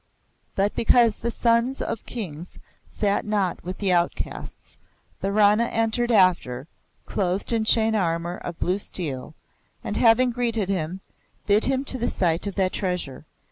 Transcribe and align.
But 0.55 0.73
because 0.75 1.19
the 1.19 1.29
sons 1.29 1.79
of 1.79 2.07
Kings 2.07 2.57
eat 3.03 3.23
not 3.23 3.63
with 3.63 3.77
the 3.77 3.93
outcasts, 3.93 4.75
the 5.19 5.31
Rana 5.31 5.65
entered 5.65 6.11
after, 6.11 6.67
clothed 7.05 7.53
in 7.53 7.65
chain 7.65 7.93
armor 7.93 8.37
of 8.37 8.57
blue 8.57 8.79
steel, 8.79 9.35
and 9.83 9.97
having 9.97 10.31
greeted 10.31 10.69
him, 10.69 11.01
bid 11.45 11.65
him 11.65 11.85
to 11.85 11.99
the 11.99 12.09
sight 12.09 12.47
of 12.47 12.55
that 12.55 12.73
Treasure. 12.73 13.27